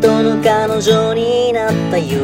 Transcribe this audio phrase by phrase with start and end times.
[0.00, 2.18] 彼女になったよ。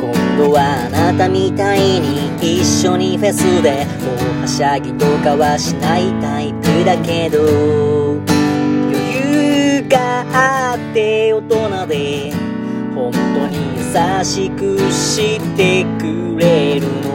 [0.00, 7.42] 今度はあなたみたいに一緒にフェスでもうはしゃぎとかはしないタイプだけど。
[8.88, 10.24] 余裕が
[10.72, 12.32] あって大人で
[12.94, 13.18] 本当
[13.48, 17.12] に優しくしてくれるの。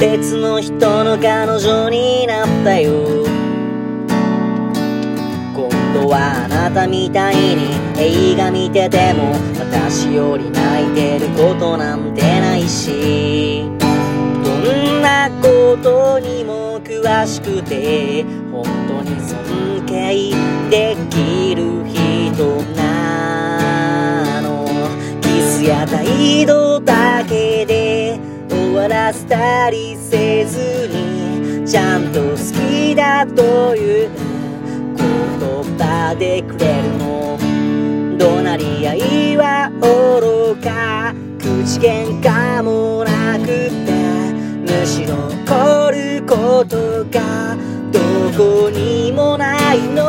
[0.00, 2.97] 別の人の彼女になったよ。
[6.68, 7.64] なたみたいに
[7.96, 13.64] 映画見てても私より泣いてることなんてないし。
[14.44, 20.34] どんなことにも詳しくて本当に尊敬
[20.68, 24.66] できる人なの。
[25.22, 34.10] キスや態度だけで終わらせたりせずにちゃんと好きだという
[34.96, 37.38] 言葉でってるの。
[38.18, 41.14] 怒鳴り合いは愚か。
[41.38, 43.92] 口喧嘩もなくって。
[44.66, 45.14] むしろ
[45.46, 47.56] 怒ることが
[47.92, 48.00] ど
[48.36, 50.07] こにもないの。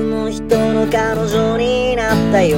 [0.00, 2.56] 別の人の彼女になったよ。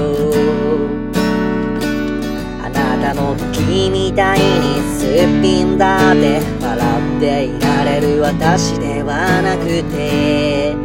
[2.63, 5.09] あなたの時みたいにすっ
[5.43, 10.77] ぴんだって笑っていられる私ではなくて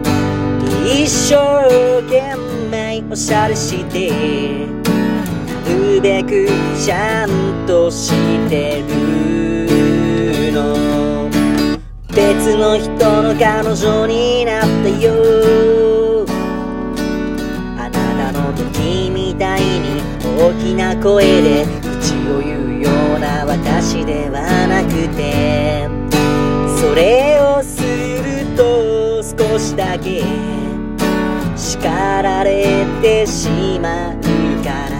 [0.84, 1.36] 一生
[2.08, 2.36] 懸
[2.72, 4.90] 命おしゃれしてな
[5.70, 6.48] るべく
[6.84, 8.12] ちゃんとし
[8.50, 11.30] てるの。
[12.10, 15.67] 別の人の彼女になったよ。
[20.40, 25.90] 大きな声で口を言うような私ではなくて
[26.80, 30.24] それをすると少しだけ
[31.56, 31.82] 叱
[32.22, 33.50] られてし
[33.82, 34.22] まう
[34.64, 34.98] から。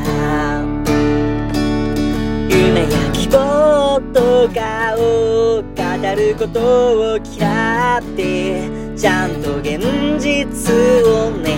[2.50, 9.80] 夢や希望とかを語ることを嫌ってちゃんと現
[10.20, 10.74] 実
[11.06, 11.58] をね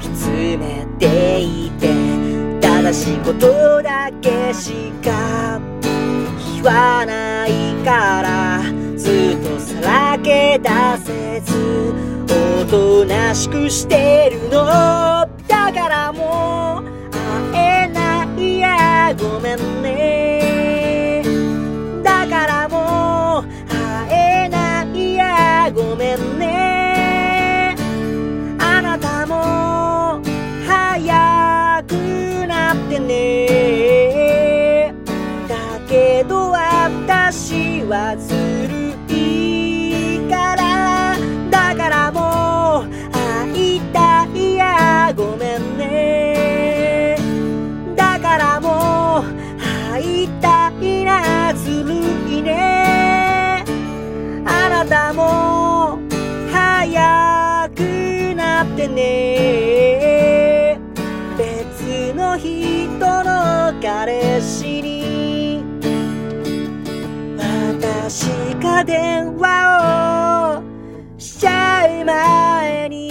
[0.00, 2.03] 見つめていて。
[2.84, 5.58] 悲しいことだけしか
[6.52, 8.62] 言わないから
[8.94, 9.80] ずっとさ
[10.12, 10.68] らけ出
[11.02, 11.94] せず
[12.60, 17.10] おとなしくしてるのだからもう
[17.54, 20.03] 会えないやごめんね
[32.94, 34.94] てね。
[35.48, 35.54] だ
[35.88, 38.34] けど私はず
[38.68, 41.16] るいから。
[41.50, 42.88] だからもう
[43.52, 45.12] 会いたいや。
[45.16, 47.16] ごめんね。
[47.96, 49.24] だからもう
[49.92, 51.52] 会いたいな。
[51.54, 51.94] ずる
[52.30, 53.64] いね。
[54.46, 55.98] あなたも
[56.52, 57.80] 早く
[58.36, 59.33] なってね。
[68.82, 70.62] 電話を
[71.18, 73.10] しちゃう前に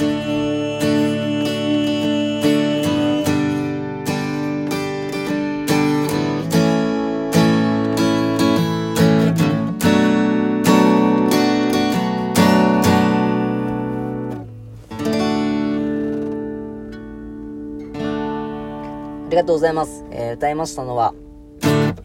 [19.26, 20.06] ありがとうございます。
[20.12, 21.14] えー歌いましたのは、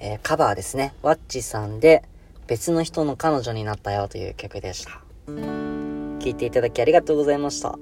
[0.00, 0.94] えーカバーですね。
[1.02, 2.07] ワッチさんで、
[2.48, 5.02] 別の人の彼女になったよという曲でした。
[5.26, 7.78] 聴いていただきありがとうございました。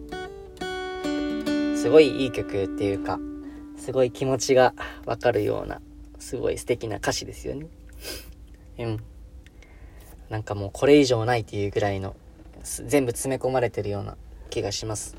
[1.76, 3.20] すごいいい曲っていうか、
[3.78, 4.74] すごい気持ちが
[5.04, 5.80] わかるような、
[6.18, 7.68] すごい素敵な歌詞ですよね。
[8.78, 9.04] うん。
[10.30, 12.16] なんかもうこれ以上ないっていうぐらいの、
[12.64, 14.16] 全部詰め込まれてるような
[14.50, 15.16] 気がします。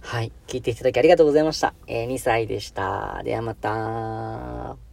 [0.00, 0.32] はい。
[0.46, 1.74] 聞いていただきありがとうございました。
[1.86, 3.20] えー2歳でした。
[3.22, 4.91] ではまた。